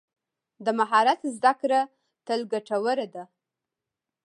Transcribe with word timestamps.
د 0.65 0.67
مهارت 0.79 1.21
زده 1.35 1.53
کړه 1.61 1.81
تل 2.25 2.39
ګټوره 2.51 3.07
ده. 3.13 3.23